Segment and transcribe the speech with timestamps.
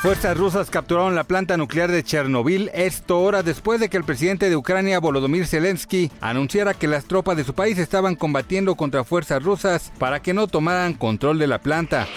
[0.00, 4.48] Fuerzas rusas capturaron la planta nuclear de Chernobyl esto horas después de que el presidente
[4.48, 9.42] de Ucrania, Volodymyr Zelensky, anunciara que las tropas de su país estaban combatiendo contra fuerzas
[9.42, 12.08] rusas para que no tomaran control de la planta.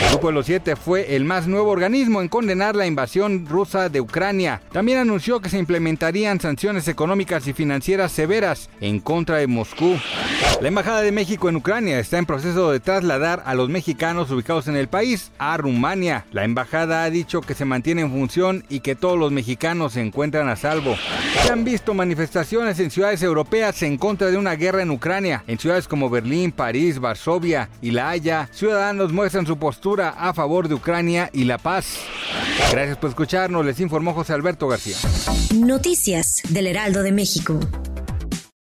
[0.00, 3.90] El Grupo de los Siete fue el más nuevo organismo en condenar la invasión rusa
[3.90, 4.62] de Ucrania.
[4.72, 9.98] También anunció que se implementarían sanciones económicas y financieras severas en contra de Moscú.
[10.62, 14.68] La Embajada de México en Ucrania está en proceso de trasladar a los mexicanos ubicados
[14.68, 16.24] en el país a Rumania.
[16.32, 20.00] La embajada ha dicho que se mantiene en función y que todos los mexicanos se
[20.00, 20.96] encuentran a salvo.
[21.42, 25.44] Se han visto manifestaciones en ciudades europeas en contra de una guerra en Ucrania.
[25.46, 30.68] En ciudades como Berlín, París, Varsovia y La Haya, ciudadanos muestran su postura a favor
[30.68, 31.98] de Ucrania y la paz.
[32.70, 34.96] Gracias por escucharnos, les informó José Alberto García.
[35.54, 37.60] Noticias del Heraldo de México.